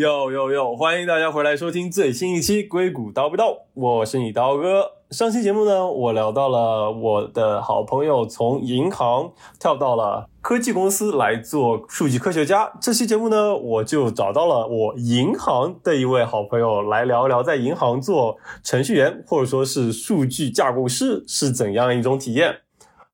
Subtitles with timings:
[0.00, 0.74] 哟哟哟！
[0.74, 4.92] 欢迎大家回来收听最新一期《硅谷叨不叨》，我是你刀哥。
[5.10, 12.72] 上期节目呢，我聊到了我的好朋友从银行跳到了科技公司来做数据科学家。
[12.80, 22.60] 这期节目呢，我就找到了我银行的一位好朋友来聊聊，在银行做程序员或者说是数据架构师是怎样一种体验。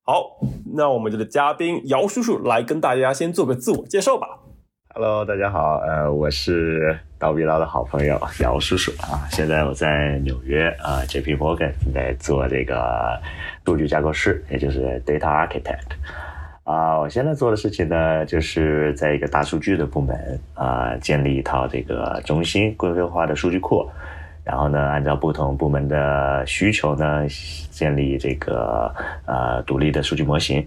[0.04, 0.38] 好，
[0.76, 4.42] 那我们这个嘉宾姚叔叔来跟大家先做个自我介绍吧。
[4.98, 9.28] Hello，大家好，呃，我是刀逼刀的好朋友姚叔叔啊。
[9.28, 13.20] 现在我在纽约啊，JP Morgan 在做这个
[13.66, 15.90] 数据架构师，也就是 Data Architect
[16.64, 16.98] 啊。
[16.98, 23.86] 我现在做的事情呢，就是在一个大数据的部门啊，建立一套这个中心规范化的数据库，
[24.44, 27.26] 然后呢，按照不同部门的需求呢，
[27.70, 28.90] 建立这个
[29.26, 30.66] 呃独立的数据模型。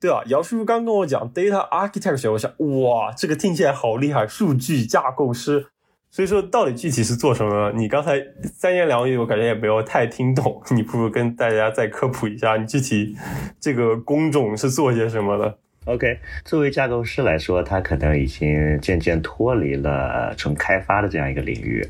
[0.00, 5.68] 对啊，姚叔叔刚跟我讲 data architecture，我想哇，这个听起来好厉害，数据架构师。
[6.08, 7.72] 所以说，到底具体是做什么呢？
[7.76, 10.62] 你刚才三言两语，我感觉也没有太听懂。
[10.70, 13.14] 你不如跟大家再科普一下，你具体
[13.60, 21.82] 这个工种是做些什么的？OK，作为架构师来说，他可能已经渐渐脱离了纯开发的这样一个领域，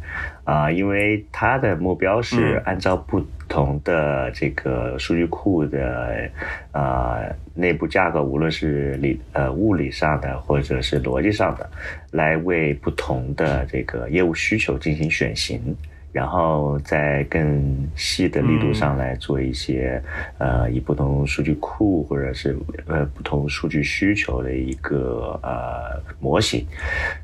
[0.45, 6.31] 啊，因为他的目标是按照不同的这个数据库的
[6.73, 7.23] 啊
[7.55, 11.69] 内部架构，无论是理呃物理上的或者是逻辑上的，
[12.11, 15.75] 来为不同的这个业务需求进行选型。
[16.17, 20.03] 然后在更细的力度上来做一些，
[20.39, 26.67] 呃，以不同数据库或者是呃不同数据需求的一个呃模型。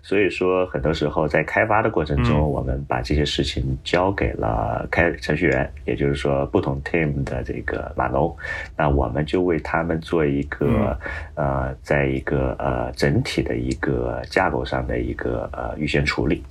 [0.03, 8.37] 所以说，很多时候在开发的过程中，我们把这些事情交给了开程序员，也就是说不同 team 的这个码农，
[8.77, 10.95] 那我们就为他们做一个
[11.35, 16.45] 呃，在一个呃整体的一个架构上的一个呃预先处理。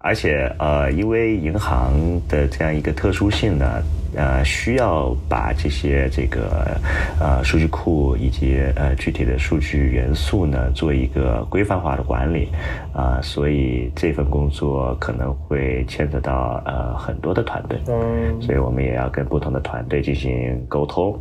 [0.00, 1.92] 而且，呃，因为银行
[2.28, 3.82] 的这样一个特殊性呢，
[4.14, 6.70] 呃，需要把这些这个
[7.18, 12.48] 呃数据库以及呃具体的数据元素呢做一个规范化的管理，
[12.92, 21.20] 啊，所以这份工作可能会牵扯到呃很多的团队，嗯，所以我们也要跟不同的团队进行沟通。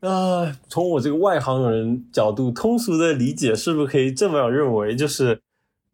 [0.00, 5.38] 啊，从我这个外行人角度通俗的理解，是不是可以这么样认为，就是？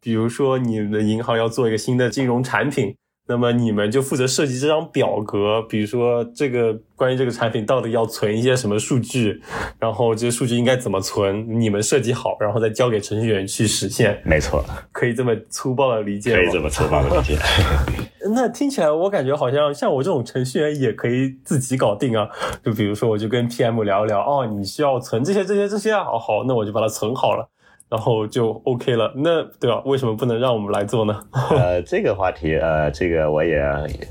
[0.02, 2.96] 比如说，你们的银行要做一个新的金融产品，
[3.28, 5.60] 那么你们就负责设计这张表格。
[5.68, 9.40] 比如说，这个关于这个产品到底要存一些什么数据，
[9.78, 14.20] 然后这些数据应该怎么存，你们设计好，然后再交给程序员去实现。
[14.24, 17.38] 没错，可以这么粗暴的理解可以这么粗暴的理解。
[18.34, 22.28] 那听起来我感觉好像像我这种程序员也可以自己搞定啊。
[22.62, 27.50] 就比如说，我就跟 PM 聊一聊，哦，你需要存这些、这些、这些，好好，那我就把它存好了。
[27.90, 29.82] 然后就 OK 了，那对吧？
[29.84, 31.20] 为什么不能让我们来做呢？
[31.50, 33.60] 呃，这个话题，呃，这个我也，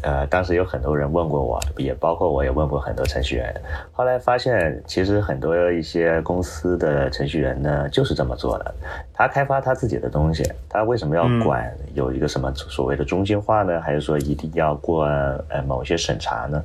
[0.01, 3.55] 呃，当时有很多人问过我，也包括我也问过很多程序员。
[3.93, 8.75] 后来发现，其实很多一些公司的程序员呢，就是这么做的。
[9.13, 13.79] 他开发他自己的东西，他为什么要管有一个什么所谓的中心化呢？
[13.79, 16.61] 还是说一定要过呃某些审查呢？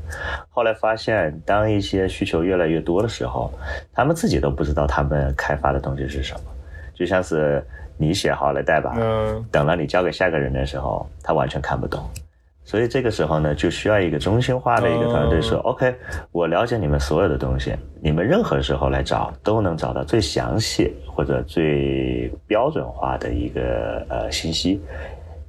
[0.50, 3.52] 后来发现，当一些需求越来越多的时候，
[3.92, 6.40] 他们自己都不知道他们开发的东西是什么。
[6.94, 7.62] 就像是
[7.98, 8.94] 你写好了代码，
[9.50, 12.02] 等了你交给下个人的时候，他完全看不懂。
[12.64, 15.94] 所以这个时候呢，就需要一个中心化的一个团队说：“OK，
[16.32, 24.80] 我了解你们所有的东西，你们任何时候来找都能找到最详细或者最标准化的一个呃信息。”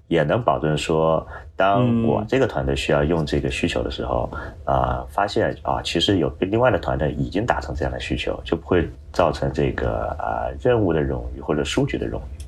[0.07, 1.25] 也能保证说，
[1.56, 4.30] 当我这个团队需要用这个需求的时候，
[4.66, 12.46] 啊，发现啊，其实有另外的团队已经达成这样的需求，就不会造成这个啊任务的冗余或者数据的冗余。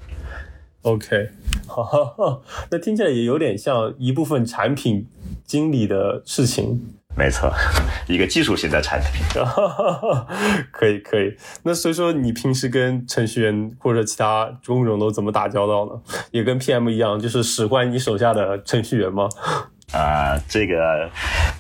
[0.81, 1.29] OK，
[1.67, 5.07] 好，那听起来也有点像一部分产品
[5.45, 6.81] 经理的事情。
[7.17, 7.51] 没错，
[8.07, 9.25] 一个技术型的产品，
[10.71, 11.35] 可以可以。
[11.63, 15.99] 那所以说，你平时跟程序员或者其他工种都怎么打交道呢？
[16.29, 19.27] 也跟 PM 一样，就是使唤你手下的程序员吗？
[19.93, 21.09] 啊，这个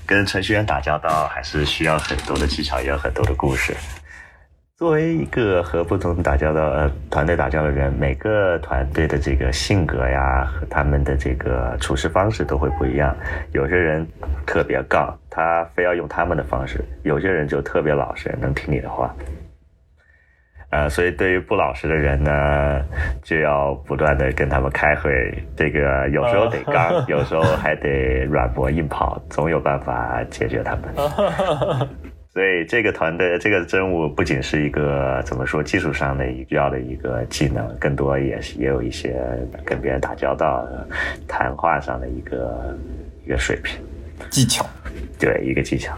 [0.05, 3.75] 跟程序员打交道还是需要很多的技巧，也有很多的故事。
[4.77, 13.17] 作为一个和不同打交道呃团队打交道的人，每个团队的这个性格呀和他们的这个处事方式都会不一样。
[13.53, 14.07] 有些人
[14.45, 19.11] 特别杠，他非要用他们的方式；有些人就特别老实，能听你的话。
[20.69, 22.79] 呃，所以对于不老实的人呢，
[23.23, 25.11] 就要不断的跟他们开会。
[25.55, 31.89] 这个有时候得刚， 有时候还得软磨硬泡，总有办法解决他们。
[32.37, 39.19] 所以这个团队这个任务不仅是一个怎么说技术上的需要的一个技能，更多也是也有一些
[39.65, 40.63] 跟别人打交道、
[41.27, 42.77] 谈话上的一个
[43.25, 43.81] 一个水平
[44.29, 44.63] 技巧，
[45.17, 45.97] 对一个技巧。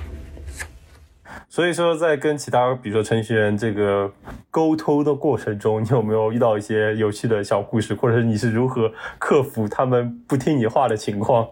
[1.51, 4.12] 所以说，在跟其他比如说程序员这个
[4.51, 11.48] 沟通的过程中，你有没有遇到一些有趣的小故事，或者是你是如何克服他们不听你话的情况？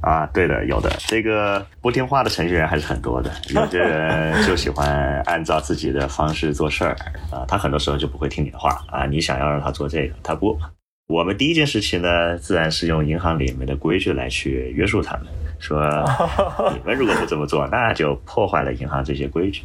[0.00, 0.90] 啊，对的，有的。
[1.00, 6.96] 这个不听话的程序员还是很多的，有些人就喜欢按照自己的方式做事儿
[7.30, 10.58] 啊，他很多时候就不会听你的话啊，你想要让他做这个，他不。
[11.06, 15.26] 我们第一件事情呢，自然是用银行里面的规矩来去约束他们。
[15.58, 15.82] 说
[16.72, 19.62] 你们如果不这么做，那就破坏了银行这些规矩。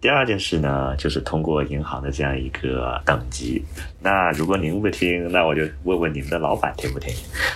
[0.00, 3.62] 第二件事呢，就是通过银行的这样一个等级。
[4.02, 7.12] 那如果您不听，那我就问问你们的老板听不听。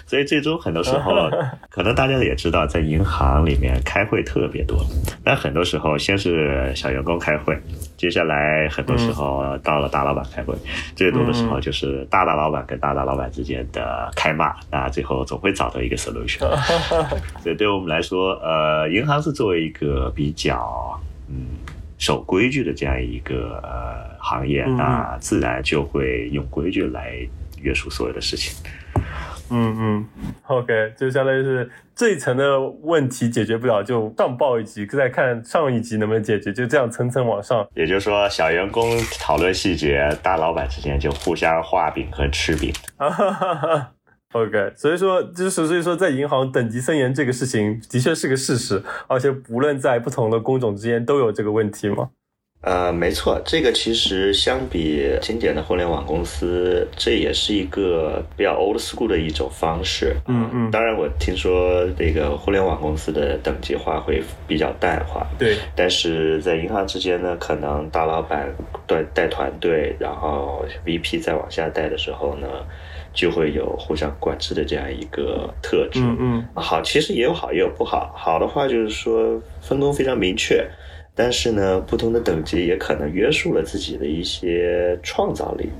[0.06, 1.30] 所以最终很多时候，
[1.70, 4.84] 可能大家也知道，在银行里面开会特别多。
[5.24, 7.58] 但很多时候，先是小员工开会，
[7.96, 10.54] 接下来很多时候到了大老板开会，
[10.94, 14.54] 最多的时候就是大大老板跟大大老板之间的开骂。
[14.70, 16.40] 那最后总会找到一个 solution。
[17.42, 21.00] 所以对我们来说，呃，银行是作为一个比较
[21.30, 21.46] 嗯。
[21.98, 27.16] 守规矩的这样一个呃行业，那自然就会用规矩来
[27.60, 28.54] 约束所有的事情。
[29.50, 30.08] 嗯嗯
[30.46, 37.66] ，OK，就相当于是这一层的问题解决不了，就上报一级，再看上一级能不能解决，就这样层层往上。
[37.74, 42.72] 也就是说，小员工讨论细节，大老板之间就互相画饼和吃饼。
[44.34, 52.10] OK，所以说就是所以说，在银行等级森严这个事情的确是个事实，而且无论在不同的工种之间都有这个问题吗？
[52.62, 60.16] 呃，没错，这个其实相比经典的互联网公司，这也是一个比较 old school 的一种方式。
[60.26, 60.70] 嗯嗯。
[60.72, 65.24] 当然，我听说这个互联网公司的等级化会比较淡化。
[65.38, 65.58] 对。
[65.76, 68.52] 但是在银行之间呢，可能大老板
[68.86, 72.48] 带带团队，然后 VP 再往下带的时候呢。
[73.14, 76.00] 就会有互相管制的这样一个特质。
[76.00, 78.12] 嗯嗯，好，其实也有好也有不好。
[78.16, 80.68] 好的话就是说分工非常明确，
[81.14, 85.70] 但是呢，不同的等级也可能约束了自己的一些创造力，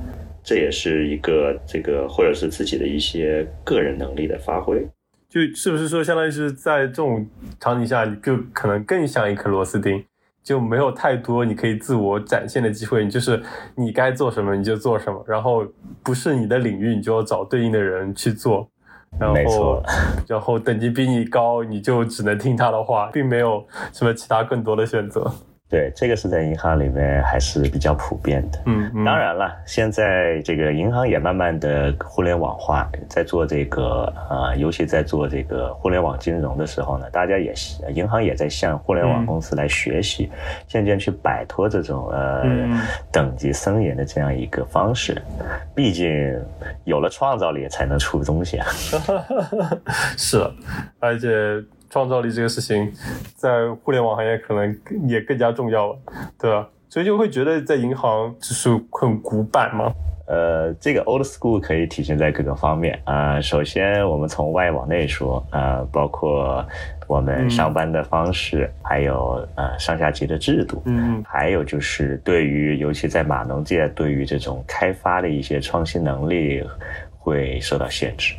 [0.43, 4.87] 这也是一个这个或者是自己的一些个人能力的发挥。
[5.29, 7.27] 就是不是说，相当于是在这种
[7.59, 10.05] 场景下，你就可能更像一颗螺丝钉。
[10.45, 13.43] 就没有太多你可以自我展现的机会，你就是
[13.75, 15.67] 你该做什么你就做什么，然后
[16.03, 18.69] 不是你的领域，你就要找对应的人去做，
[19.19, 19.83] 然后
[20.29, 25.33] 然后等级比你高，你就只能听他的话，并没有什么其他更多的选择。
[25.71, 28.61] 对，这个是在银行里面还是比较普遍的。
[28.67, 37.53] 嗯，当然了，现在这个银行也慢慢的互联网化，在做这个呃，尤其在做这个互联网金融的时候呢，大家也
[37.93, 40.31] 银行也在向互联网公司来学习，
[40.69, 42.45] 渐渐去摆脱这种呃
[43.11, 45.21] 等级森严的这样一个方式。
[45.75, 46.41] 毕竟
[46.85, 48.67] 有了创造力才能出东西啊。
[50.17, 50.47] 是，
[51.01, 51.29] 而且。
[51.95, 52.93] 创造力这个事情，
[53.37, 54.77] 在互联网行业可能
[55.07, 55.99] 也更加重要了，
[56.37, 56.69] 对吧？
[56.89, 59.93] 所以就会觉得在银行就是很古板嘛。
[60.27, 63.41] 呃，这个 old school 可以体现在各个方面啊。
[63.41, 66.67] 首先，我们从外往内说啊，包括
[67.07, 76.61] 我们上班的方式，还有呃上下级的制度，嗯，还有就是对于尤其在码农界，对于这种开发的一些创新能力
[77.21, 78.35] 会受到限制。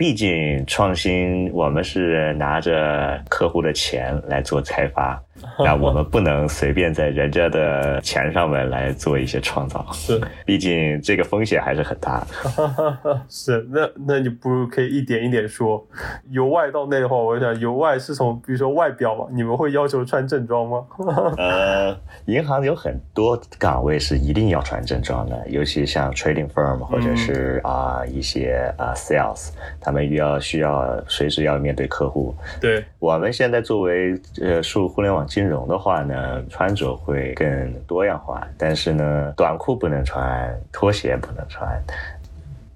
[0.00, 5.22] 毕竟创新，我们是拿着客户的钱来做开发。
[5.64, 13.20] 那我们不能随便在人家的钱上面来做一些创造，是，毕竟这个风险还是很大的。
[13.28, 15.86] 是，那那你不如可以一点一点说。
[16.30, 20.84] 由外到内的话，我想由外是从比如说外表嘛，你们会要求穿正装吗？
[21.38, 32.34] 呃，银行有很多岗位是一定要穿正装的，尤其像 trading firm 或者是啊一些啊 sales，他们要需要随时要面对客户。
[32.60, 35.26] 对，我们现在作为呃数互联网。
[35.30, 41.80] 金融的话呢，穿着会更多样化，但是呢，短裤不能穿，拖鞋不能穿，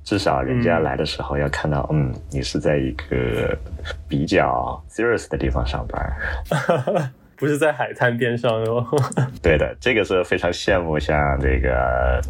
[0.05, 3.59] 至少人家来的时候要看到，嗯，你是在一个
[4.07, 6.17] 比较 serious 的地方上班，
[7.37, 8.87] 不是在海滩边上哟。
[9.43, 12.21] 对的，这个是非常羡慕像这个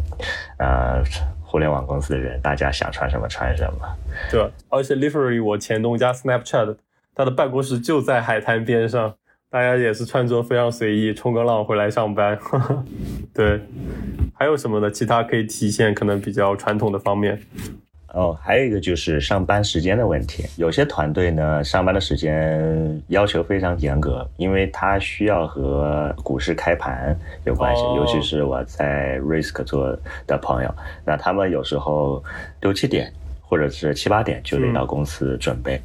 [0.57, 1.03] 呃
[1.43, 3.95] 互联网公司的人，大家想穿什么穿什么。
[4.31, 6.77] 对，而且 literally 我前东家 Snapchat，
[7.13, 9.13] 他的办公室就在海滩边上。
[9.55, 12.37] 大家也是穿着非常随意，冲个浪回来上班。
[13.33, 13.57] 对，
[14.33, 14.91] 还有什么呢？
[14.91, 17.39] 其他可以体现可能比较传统的方面？
[18.13, 20.43] 哦，还有一个就是上班时间的问题。
[20.57, 27.81] 有些团队呢，上班的时间要求非常严格，因为它需要和股市开盘有关系。
[27.95, 29.97] 尤其是我在 Risk 做
[30.27, 32.21] 的朋友，那他们有时候
[32.59, 33.09] 六七点
[33.41, 35.79] 或者是七八点就得到公司准备。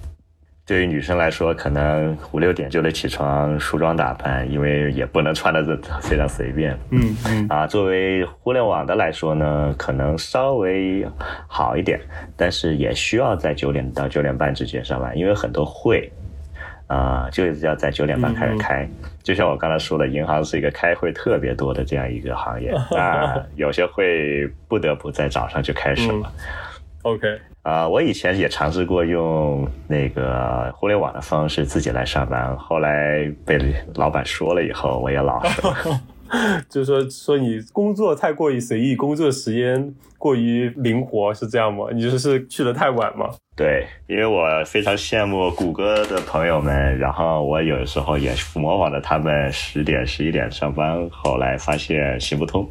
[0.71, 6.79] 对于女生来说，可能五六点就得起床梳妆打扮，因为也不能穿的非常随便。
[6.91, 7.49] 嗯嗯。
[7.49, 11.05] 啊，作为互联网的来说呢，可能稍微
[11.49, 12.01] 好一点，
[12.37, 16.09] 但是也需要在九点到九点半之间上班，因为很多会
[16.87, 18.89] 啊，就是要在九点半开始开。
[19.25, 26.33] 就像我刚才说的，银行是一个开会特别多的这样一个行业， 那有些会不得不在早上就开始了。
[27.03, 27.27] OK。
[27.63, 33.59] 啊，我以前也尝试过用那个互联网的方式自己来上班，后来被
[33.97, 36.01] 老板说了以后，我也老实了。
[36.71, 41.87] 就是说，说你工作太过于随意，工作时间过于灵活，是这样吗？
[41.93, 43.29] 你就是去的太晚吗？
[43.61, 52.67] 对，因为我非常羡慕谷歌的朋友们，然后我有的时候也模仿着他们十点、十一点上班，后来发现行不通。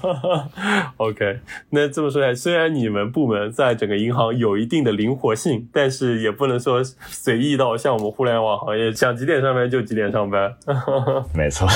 [0.96, 10.56] OK，那这么说来，虽然你们部门在整个银行有一定的灵活性，但是也不能说随意到像我们互联网行业，想几点上班就几点上班。
[11.36, 11.68] 没错。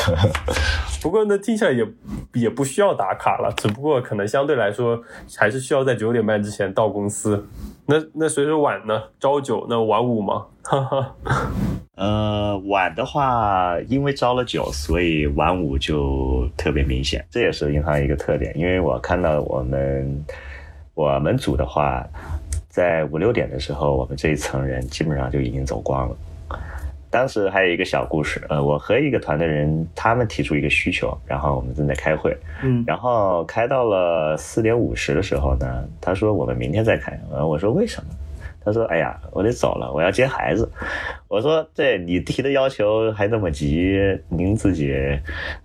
[1.03, 1.87] 不过呢，听起来也
[2.33, 5.03] 也不需要打卡了，只不过可能相对来说
[5.37, 7.47] 还是需要在九点半之前到公司。
[7.87, 9.03] 那那随着晚呢？
[9.21, 10.47] 朝九那晚五吗？
[10.63, 11.15] 哈哈
[11.97, 17.25] 呃，晚的话，因为招了九，所以晚五就特别明显。
[17.31, 20.25] 这也是银行一个特点，因为我看到我们
[20.95, 22.05] 我们组的话，
[22.69, 26.17] 在五六点的时候，我们这一层人基本上就已经走光了。
[27.15, 38.11] 当时还有一个小故事，呃，我和一个团队人，他们提出一个需求，然后我们正在开会，嗯，然后开到了四点五十的时候呢，他说我们明天再开，呃，我说为什么？
[38.65, 40.69] 他说，哎呀，我得走了，我要接孩子。
[41.29, 43.97] 我说，对你提的要求还那么急，
[44.29, 44.93] 您自己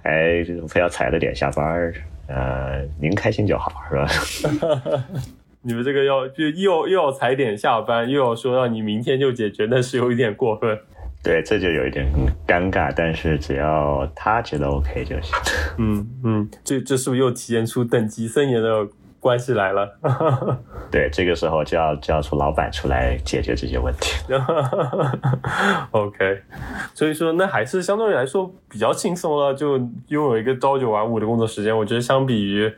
[0.04, 1.92] 还非要踩着点下班，
[2.28, 5.04] 呃，您开心就好，是吧？
[5.64, 10.78] 你们这个要就又又要踩点下班，又要说让你明天就解决，那是有一点过分。
[11.22, 12.10] 对，这就有一点
[12.48, 15.36] 尴尬，但是只要他觉得 OK 就行。
[15.78, 18.88] 嗯嗯，这这是不是又体现出等级森严的
[19.20, 19.98] 关系来了？
[20.90, 24.34] 对，这个时候就要叫出老板出来解决这些问题。
[25.92, 26.42] OK，
[26.94, 31.78] 所以说那还是相对来说比较轻松了，就拥有一个朝九晚五的工作时间。
[31.78, 32.74] 我觉得相比于。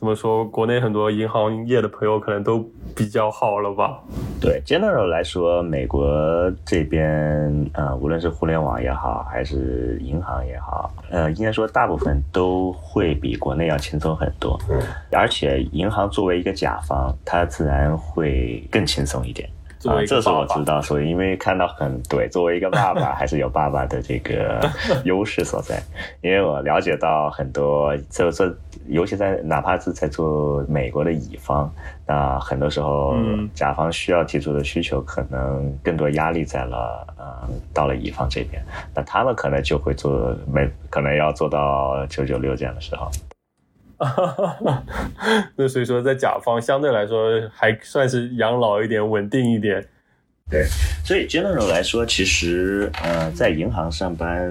[0.00, 0.46] 怎么说？
[0.46, 2.58] 国内很多银行业的朋友可能都
[2.96, 4.00] 比较好了吧？
[4.40, 14.58] 对，general 来说，美国这边呃，无论是互联网也好，还是银行也好，呃，应该说大部分都会比国内要轻松很多。
[14.70, 14.80] 嗯，
[15.12, 19.50] 而且银行作为一个甲方，它自然会更轻松一点。
[19.88, 24.60] 啊，这是我知道，所以因为看到很对，作为一个爸爸，还是有爸爸的这个
[25.04, 25.82] 优势所在。
[26.20, 28.54] 因为我了解到很多，这这，
[28.88, 31.72] 尤其在哪怕是在做美国的乙方，
[32.06, 33.16] 那很多时候
[33.54, 38.62] 甲方需要提出的需求，可能更多压力在了呃，到了乙方这边，
[38.94, 43.10] 那他们可能就会做，没可能要做到九九六这样的时候。
[45.56, 49.86] 那所以说，在甲方相对来说还算是养老一点、稳定一点。
[50.50, 50.66] 对，
[51.04, 54.50] 所以 general 来说，其实呃，在银行上班，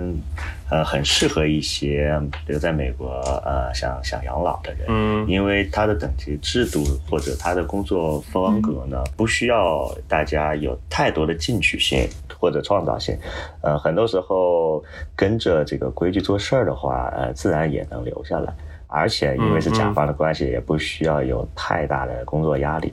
[0.70, 3.10] 呃，很适合一些留在美国
[3.44, 4.86] 呃想想养老的人。
[4.88, 12.08] 嗯，因为他的等级制度或者他的工作风格呢，不需要大家有太多的进取性
[12.39, 13.18] 或者创造性。
[13.62, 14.82] 呃，很多时候
[15.18, 18.53] 跟着这个规矩做事儿的话，呃，自然也能留下来。
[18.89, 22.91] 而且因为是甲方的关系，也不需要有太大的工作压力。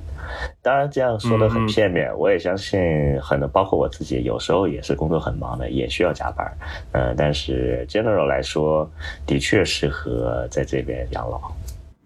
[0.60, 2.78] 当然这样说的很片面，我也相信
[3.22, 6.52] 很多，包括我自己，有时候也是工作很忙的，也需要加班。
[6.92, 8.88] 呃，但是 general 来说，
[9.24, 11.40] 的确适合在这边养老。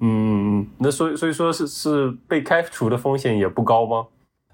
[0.00, 4.06] 嗯嗯嗯，那所以所以说是是被开除的风险也不高吗？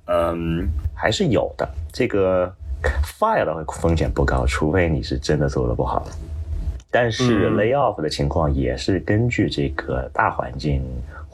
[0.07, 1.69] 嗯，还是有的。
[1.93, 2.53] 这个
[3.05, 6.07] fire 的风险不高，除非你是真的做的不好。
[6.99, 10.83] 但是 lay off 的情况也是根据这个大环境。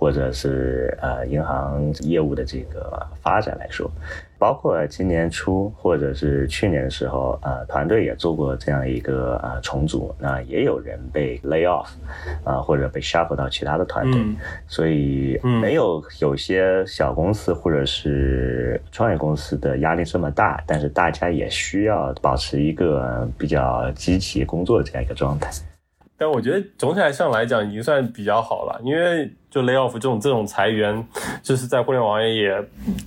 [0.03, 3.89] 或者是呃银行业务的这个发展来说，
[4.37, 11.87] 包括今年初或者是去年的时候，呃团队也做过这样一个呃重组，那也有人被 lay off，
[12.43, 14.21] 啊或者被 shuffle 到其他的团队，
[14.67, 25.49] 所以没有有些小公司或者是创业公司的压力这么大，但是大家也需要保持一个比较积极工作的这样一个状态。
[26.17, 31.05] 但我觉得总体来上来讲已经算比较好了，因为就 lay off 这种这种裁员，
[31.43, 32.63] 就是在互联网也也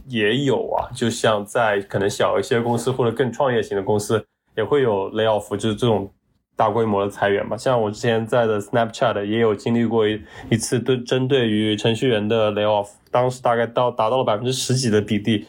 [0.07, 4.25] 也有啊，就像在可能小一些公司或者更创业型的公司
[4.57, 6.11] 也会有 lay off，就是这种
[6.57, 7.55] 大规模的裁员嘛。
[7.55, 15.47] 像我之前在的 Snapchat 也有经历过一一次对针对于程序员的 lay off，当时大概到达到了百分之十几的比例。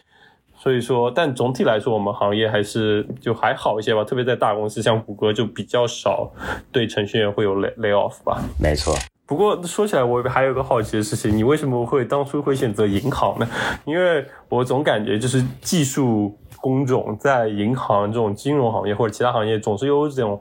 [0.66, 4.02] 所以说，但总体来说，我们行业还是就还好一些吧。
[4.02, 6.28] 特别在大公司，像谷歌就比较少
[6.72, 8.42] 对程序员会有 lay lay off 吧。
[8.60, 8.92] 没错。
[9.26, 13.48] 不过说起来，我还有个好奇的事情，你为什么会当初会选择银行呢？
[13.84, 16.36] 因为我总感觉就是技术。
[16.66, 20.36] 工种在银行这种金融行业或者其他行业，总是有这种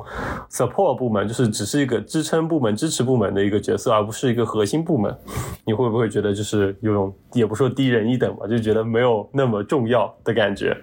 [0.50, 5.16] support 部门，就是只是一个支撑部门、支持部门的一个角色，而不是一个核心部门。
[5.66, 10.76] 你会不会觉得就是有种，也不说低人一等吧，就觉得没有那么重要的感觉？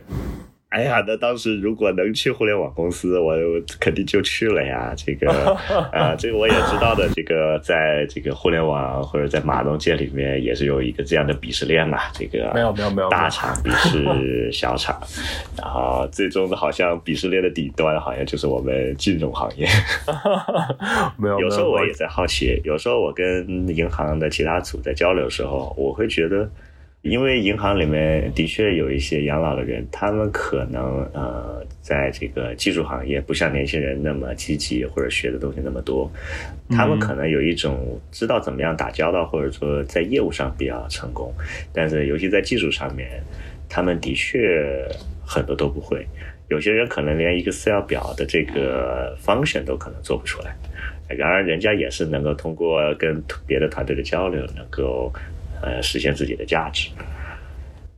[0.72, 3.34] 哎呀，那当时如果能去互联网公司，我
[3.78, 4.94] 肯定就去了呀。
[4.96, 5.30] 这个
[5.92, 7.06] 啊，这个我也知道的。
[7.14, 11.98] 这个在这个互联网或者在马龙界里面，也是有一个这样的鄙视链嘛。
[12.14, 14.98] 这个没有没有没有，大厂鄙视 小厂，
[15.58, 19.68] 然后最终的好像鄙视链的底端，好像就是我们金融行业。
[21.18, 26.48] 没有，有时候我也在好奇，有时候我跟银行的其他组在交流的时候，我会觉得。
[27.02, 36.08] 因为银行里面的确有一些养老的人，他们可能呃，在这个技术行业不像年轻人那么积极，或者学的东西那么多，
[36.70, 41.34] 他们可能有一种知道怎么样打交道，或者说在业务上比较成功，
[41.72, 43.20] 但是尤其在技术上面，
[43.68, 44.86] 他们的确
[45.26, 46.06] 很多都不会。
[46.50, 50.54] 有些人可能连 Excel 表的这个 function 都可能做不出来，
[51.08, 55.12] 然而人家也是能够通过跟别的团队的交流，能够。
[55.62, 56.90] 呃，实现自己的价值，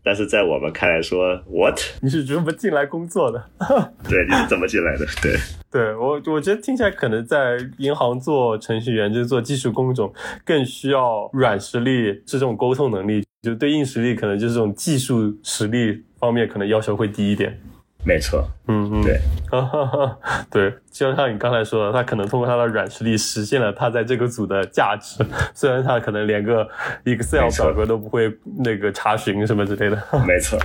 [0.02, 1.80] 但是在我们看来说，what？
[2.00, 3.42] 你是怎么进来工作的？
[4.08, 5.06] 对，你是怎么进来的？
[5.22, 5.34] 对，
[5.70, 10.12] 对我，我觉得听起来可能在银行做程序员，就是做技术工种，
[10.44, 17.58] 更需要软实力，是这种沟通能力，就对硬实力，可能就是这种技术实力方面，可能要求会低一点。
[18.06, 19.20] 没错，嗯嗯，对，
[20.50, 26.66] 对，就像你刚才说的，他可能通过他的软实力实现了他在这个组的价值， 虽然他可能连个
[27.04, 28.32] Excel 表格都不会
[28.64, 30.02] 那个查询什么之类的。
[30.26, 30.58] 没错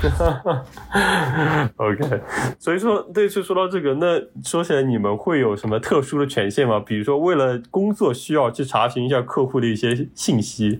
[1.75, 2.21] ，OK，
[2.57, 6.81] 所以说，这次说到这个，那说起来你们会有什么特殊的权限吗？
[6.85, 10.79] 比如说为了工作需要去查询一下客户的一些信息？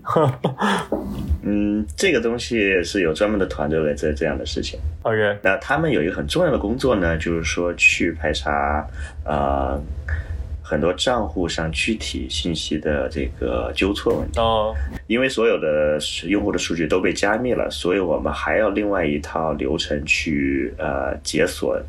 [1.42, 4.80] 嗯，这个东西是有专门的团队来做这样的事情。
[5.02, 8.86] OK，那他们有一个很重要的工作呢，就是说去排查
[9.24, 9.80] 呃
[10.62, 14.38] 很多账户上具体信息的这个纠错问题。
[14.40, 14.74] 哦，
[15.06, 21.80] 因为所有的用户的数据都被加密了，所以我们还要另外一套流程去呃解锁。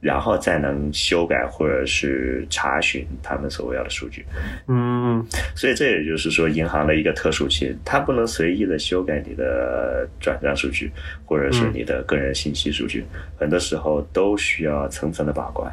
[0.00, 4.24] 然后再能修改或者是查询他们所要的数据，
[4.68, 5.24] 嗯，
[5.56, 10.90] 所以这也就是说银行的一个特殊性，它不能随意的修改你的转账数据
[11.24, 13.04] 或者是你的个人信息数据，
[13.36, 15.68] 很多时候都需要层层的把关，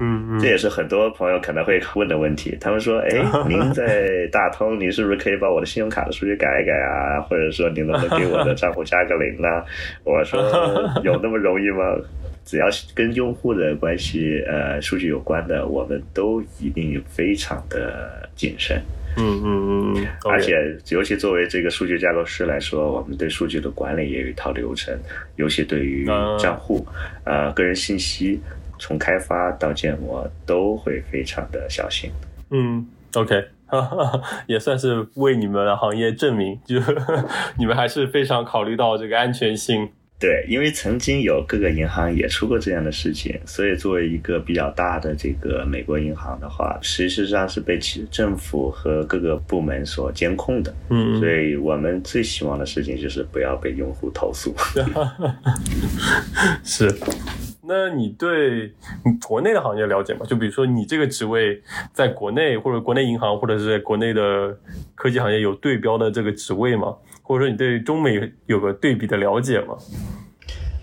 [0.00, 2.54] 嗯，这也是很多朋友可能会问的问题。
[2.60, 3.08] 他们说，哎，
[3.48, 7.22] 您在大通，您是不是可以把我的信用卡的数据改一改啊？
[7.22, 9.48] 或者说，您能不能给我的账户加个零呢？
[10.04, 10.38] 我说，
[11.02, 11.96] 有那么容易吗？
[12.46, 18.80] 只要是跟用户的关系、呃数据有关的，我们都一定非常的谨慎。
[19.18, 20.06] 嗯嗯嗯。
[20.24, 20.54] 而且，
[20.90, 24.96] 尤其作为这个数据架构师来说，我们对数据的管理也有一套流程，
[25.34, 26.06] 尤其对于
[26.38, 26.86] 账户、
[27.24, 28.40] 呃个人信息，
[28.78, 32.10] 从开发到建模，都会非常的小心。
[32.50, 36.76] 嗯，OK，哈哈 也算是为你们的行业证明，就
[37.58, 39.88] 你们还是非常考虑到这个安全性。
[40.18, 50.74] 对，因为曾经有各个银行也出过这样的事情，所以作为一个比较大的这个美国银行的话，实际上是被其政府和各个部门所监控的。
[50.88, 54.54] 嗯，所以我们最希望的事情就是不要被用户投诉。
[56.64, 56.90] 是，
[57.68, 58.72] 那你对
[59.26, 60.24] 国内的行业了解吗？
[60.26, 61.60] 就比如说你这个职位
[61.92, 64.56] 在国内或者国内银行或者是国内的
[64.94, 66.94] 科技行业有对标的这个职位吗？
[67.22, 69.76] 或者说你对中美有个对比的了解吗？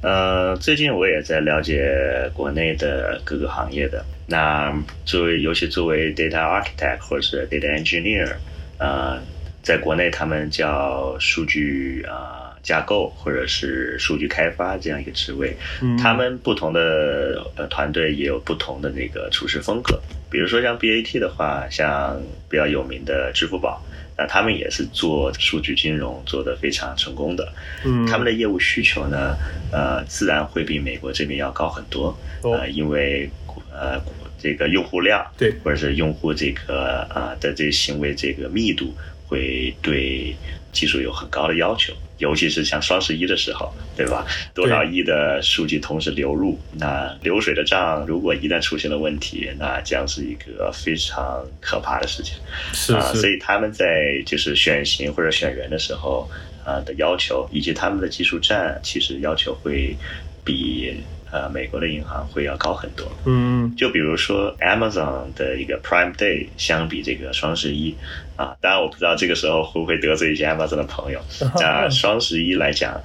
[0.02, 4.04] 呃，最近我也在了解国内的各个行业的。
[4.28, 4.74] 那
[5.06, 8.30] 作为，尤其作为 data architect 或者是 data engineer，
[8.78, 9.17] 呃，
[9.62, 15.56] 在国内他们叫数据啊架构或者是数据开发这样一个职位。
[16.02, 20.02] 他们不同的呃团队也有不同的那个处事风格。
[20.32, 23.80] 比如说像 BAT 的话，像比较有名的支付宝。
[24.15, 27.52] 那他们也是做数据金融做得非常成功的，
[27.84, 29.36] 嗯，他们的业务需求呢，
[29.71, 33.28] 呃，自然会比美国这边要高很多，呃，因为
[33.71, 33.99] 呃
[34.38, 38.95] 这个用户量，对，或者是用户这个啊的这行为这个密度，
[39.26, 40.36] 会对
[40.71, 41.91] 技术有很高的要求。
[42.17, 44.26] 尤其是像双十一的时候，对吧？
[44.54, 52.36] 多少亿的数据同时流入，那流水的账如果一旦出现了问题，那将是一个非常可怕的事情。
[52.73, 56.30] 是啊，所以他们在就是选型或者选人的时候
[56.65, 59.95] 啊的要求，以及他们的技术站，其实要求会
[60.43, 60.95] 比。
[61.34, 63.12] 呃，美国的银行会要高很多。
[63.26, 67.96] 嗯，就比如说 Amazon 的一个 Prime Day 相比这个双十一
[68.38, 71.19] 啊，当然我不知道这个时候会不会得罪一些 Amazon 的朋友。
[71.60, 73.02] 那双十一来讲。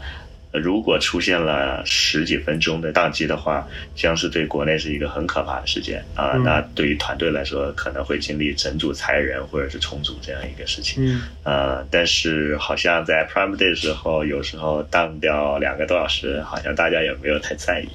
[0.53, 6.33] 如果出现了十几分钟的宕机的话，将是对国内是一个很可怕的事件啊！
[6.45, 11.05] 那对于团队来说，可能会经历整组裁人或者是重组这样一个事情。
[11.05, 17.89] 嗯，呃，但是好像在 Prime Day 的时候，有时候宕掉两个多小时，好像大家也没有太在意。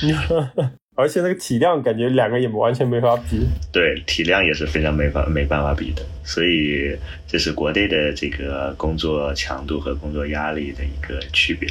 [1.00, 3.46] 而且那个体量感觉两个也完全没法比。
[3.72, 6.94] 对，体量也是非常没法没办法比的，所以
[7.26, 11.68] 这是国内的这个工作强度和工作压力的一个区别。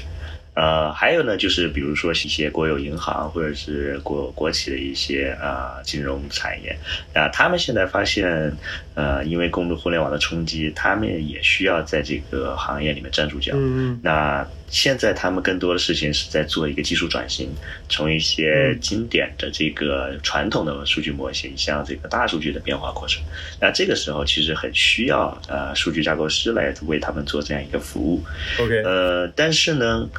[0.55, 6.75] 呃，还有呢，就是比如说一些国有银行或者是国国企的一些啊金融产业，
[7.13, 8.51] 啊，他们现在发现，
[8.93, 13.53] 呃，因为公众互联网的冲击，他们也需要在这个行业里面站住脚。
[13.55, 13.99] 嗯嗯。
[14.03, 17.49] 那现在他们更多的事情是在做一个技术转型，
[17.89, 23.21] 从一些经典的这个传统的数据模型向这个大数据的变化过程。
[23.59, 28.23] 那这个时候其实很需要呃数据架构师来为他们做这样一个服务。
[28.59, 28.81] OK。
[28.83, 30.09] 呃，但是呢。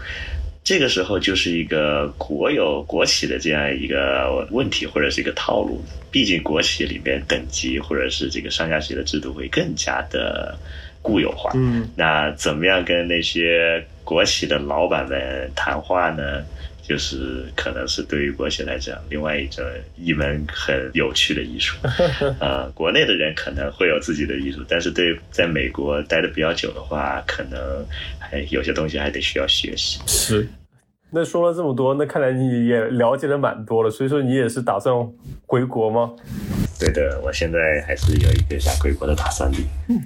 [0.63, 5.83] 这个时候就是一个国有国企的这样一个问题，或者是一个套路。
[6.11, 10.57] 毕竟国企里面等级或者是这个上下级的制度会更加的
[11.01, 11.51] 固有化。
[11.55, 16.43] 嗯，那怎么样跟那些国企的老板们谈话呢？
[16.83, 19.65] 就是可能是对于国企来讲，另外一种
[19.97, 21.77] 一门很有趣的艺术。
[22.41, 27.87] 呃， 国内的人可能会有自己的艺术，但是对在美国待的比较久的话，可能
[28.19, 30.01] 还有些东西还得需要学习。
[30.09, 30.49] 是。
[31.13, 34.93] 那说了这么多，那看来你也了解的蛮多了，所以说你也是打算
[35.47, 36.11] 回国吗？
[36.81, 39.59] 对的，我现在还是有一个想回国的打算的。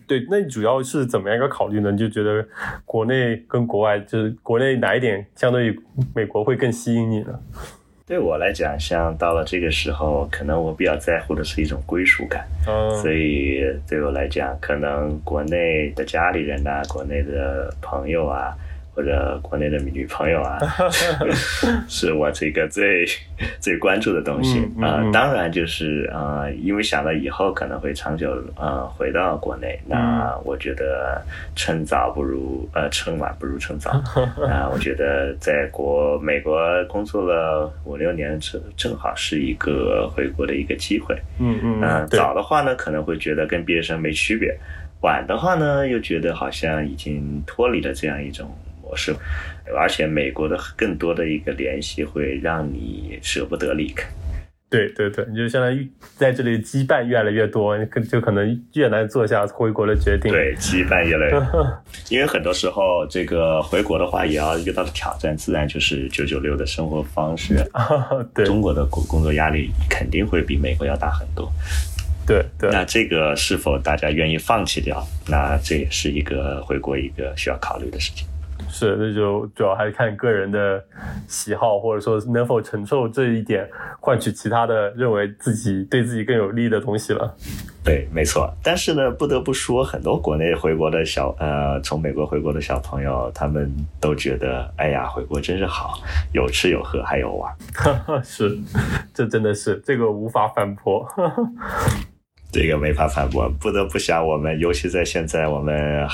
[0.09, 1.93] 对，那你主要是怎么样一个考虑呢？
[1.93, 2.45] 你就觉得
[2.85, 5.81] 国内跟国外，就是国内哪一点相对于
[6.13, 7.39] 美国会更吸引你呢？
[8.07, 12.45] 对我来讲，像到了这个时候，可能我比较在乎的是一种归属感。
[12.67, 18.53] 嗯，所以对我来讲，可能国内的家里人呐，国内的朋友啊。
[18.95, 20.59] 或者国内的女朋友啊，
[21.89, 23.05] 是我这个最
[23.59, 25.03] 最关注的东西啊。
[25.13, 31.21] 当然就是啊，因为想到以后可能会长久啊回到国内，那我觉得
[31.57, 33.91] 趁早不如呃趁晚不如趁早
[34.49, 34.69] 啊。
[34.73, 36.57] 我觉得在国美国
[36.89, 41.17] 工作了五六年，正正好是一个回国的一个机会。
[41.41, 44.53] 嗯嗯，早的话呢，可能会觉得跟毕业生没区别；
[45.01, 48.49] 晚的话呢，又觉得好像已经脱离了这样一种。
[48.85, 49.15] 模式，
[49.77, 54.07] 而且美国的更多的一个联系会让你舍不得离开。
[54.71, 60.33] 对对对，你就相当于在这里羁绊越来越多，可就可能越难做下回国的决定。
[60.33, 67.55] 对，羁绊越来越多， 因为很多时候这个回国的话，也要遇到的挑战，自然就是九九六的生活方式。
[68.35, 71.49] 对，中国的工工作压力肯定会比美国要大很多。
[72.27, 75.07] 对对，那这个是否大家愿意放弃掉？
[75.29, 78.27] 那这也是一个回国一个需要考虑的事情。
[78.77, 80.83] 是，那就主要还是看个人的
[81.29, 87.37] 喜好，或者说能否承受这一点，换取其他的认为自己对自己更有利的东西了。
[87.85, 88.53] 对，没错。
[88.65, 96.01] 但是呢，不得不说，很多国内回国的小呃，从美国回国的小朋友，他们都觉得，哎呀，回国真是好，
[96.33, 97.55] 有吃有喝还有玩。
[98.25, 98.59] 是，
[99.15, 101.07] 这真的是这个无法反驳。
[102.55, 106.07] 这个没法反驳，不得不想我们，尤其在现在，我们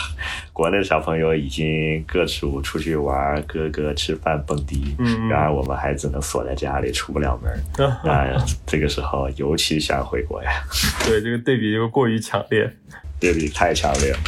[0.55, 7.87] 国内的小朋友已经各处出去玩，各个吃饭蹦迪，嗯，然而我们还只能锁在家里，出不了门。
[8.11, 10.51] 啊，这个时候尤其想回国呀。
[11.07, 12.73] 对，这个对比就过于强烈，
[13.21, 14.19] 对比太强烈了。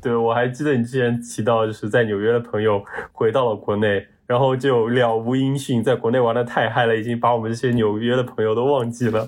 [0.00, 4.06] 对，我还记得你之前提到，就是在纽约的朋友回到了国内。
[4.28, 9.26] 然后就了无音讯，在国内玩的太嗨了，已经把我们这些纽约的朋友都忘记了。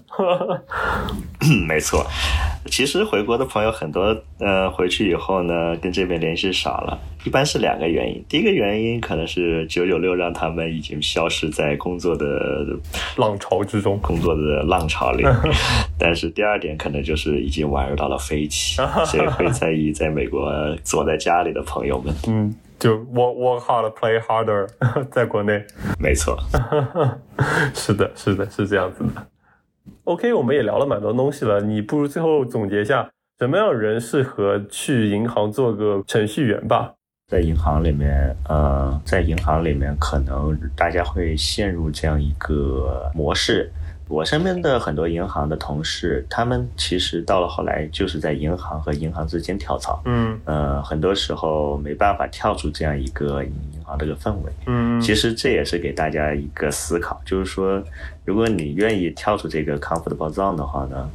[1.67, 2.05] 没错，
[2.67, 8.23] 其实回国的朋友很多，呃，回去以后呢，跟这边联系少了，一般是两个原因。
[8.29, 12.67] 第一个原因可能是九九六让他们已经消失在工作的
[13.17, 15.25] 浪潮之中，工作的浪潮里。
[15.99, 18.79] 但是第二点可能就是已经玩到了飞起，
[19.11, 20.53] 谁会在意在美国
[20.85, 22.15] 坐在家里的朋友们？
[22.29, 22.55] 嗯。
[22.81, 24.67] 就 work work hard, play harder，
[25.13, 25.65] 在国内，
[25.99, 26.37] 没错，
[27.75, 29.27] 是的，是的，是这样子的。
[30.05, 36.95] OK，我们也聊了蛮多东西了，你不如最后总结一下，什么样的人适合去银行做个程序员吧？
[37.29, 43.71] 在银行里面，呃，在银行里面，可能大家会陷入这样一个模式。
[44.11, 50.03] 我身边的很多银行的同事，他们其实到了后来就是在银行和银行之间跳槽。
[50.05, 53.53] 嗯，呃，很多时候没办法跳出这样一个银
[53.85, 54.53] 行这个氛围。
[54.67, 57.81] 嗯，其实这也是给大家一个思考，就是说，
[58.25, 61.09] 如果你愿意跳出这个 comfort zone 的话呢，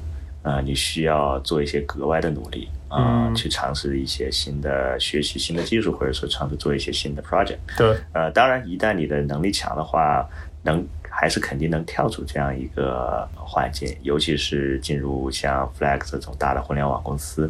[0.44, 7.58] 呃，你需要做一些格外的努力啊，去尝试一些新的学习新的技术，或者说尝试做一些新的 project。
[7.78, 10.26] 对，呃，当然，一旦你的能力强的话，
[10.64, 10.82] 能。
[11.18, 17.50] 还是肯定能跳出这样一个环境，尤其是进入像 Flex 这种大的互联网公司，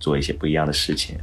[0.00, 1.18] 做一些不一样的事情。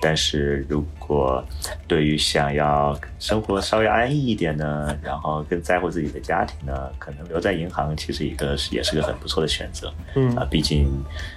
[0.00, 1.42] 但是如果
[1.88, 9.92] 对于想要生活稍微安逸一点呢，然后更在乎自己的家庭呢，可能留在银行其实一个也是个很不错的选择。
[10.14, 10.90] 嗯啊，毕竟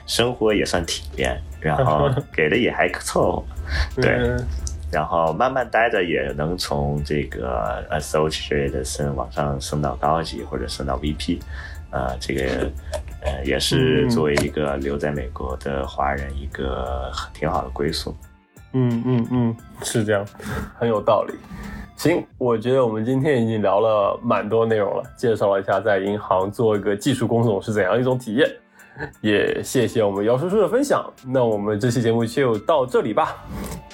[0.05, 3.45] 生活也算体面，然 后给的也还凑合。
[4.01, 4.37] 对。
[4.91, 11.39] 然后慢慢待着，也能从这个 associate 升往上升到高级，或者升到 VP，
[11.91, 12.71] 呃，这个
[13.21, 18.15] 呃也是作为一个留在美国的华人一个挺好的归宿。
[18.73, 20.25] 嗯嗯嗯，是这样，
[20.77, 21.33] 很有道理。
[21.95, 28.47] 行，我觉得我们今天已经聊了蛮多内容了，介绍了一下在银行做一个技术工种是怎样一种体验。
[29.21, 33.35] 也谢谢我们姚叔叔的分享，那我们这期节目就到这里吧，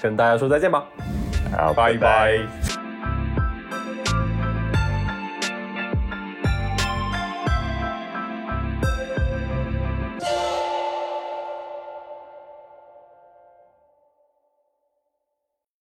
[0.01, 0.83] 跟大家说再见吧，
[1.51, 2.82] 好，拜拜。